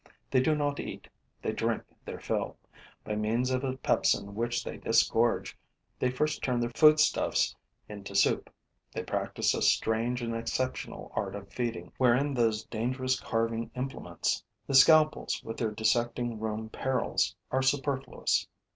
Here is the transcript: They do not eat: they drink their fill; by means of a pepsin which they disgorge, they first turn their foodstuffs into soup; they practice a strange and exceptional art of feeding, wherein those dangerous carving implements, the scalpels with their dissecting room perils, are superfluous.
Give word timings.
They 0.31 0.39
do 0.41 0.55
not 0.55 0.79
eat: 0.79 1.07
they 1.43 1.51
drink 1.51 1.83
their 2.05 2.19
fill; 2.19 2.57
by 3.03 3.15
means 3.15 3.51
of 3.51 3.63
a 3.63 3.77
pepsin 3.77 4.33
which 4.33 4.63
they 4.63 4.77
disgorge, 4.77 5.55
they 5.99 6.09
first 6.09 6.41
turn 6.41 6.59
their 6.59 6.71
foodstuffs 6.71 7.55
into 7.87 8.15
soup; 8.15 8.49
they 8.91 9.03
practice 9.03 9.53
a 9.53 9.61
strange 9.61 10.23
and 10.23 10.33
exceptional 10.35 11.11
art 11.13 11.35
of 11.35 11.53
feeding, 11.53 11.91
wherein 11.99 12.33
those 12.33 12.63
dangerous 12.65 13.19
carving 13.19 13.69
implements, 13.75 14.43
the 14.65 14.73
scalpels 14.73 15.39
with 15.43 15.57
their 15.57 15.69
dissecting 15.69 16.39
room 16.39 16.69
perils, 16.69 17.35
are 17.51 17.61
superfluous. 17.61 18.47